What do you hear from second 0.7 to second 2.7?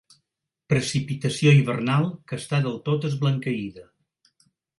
Precipitació hivernal que està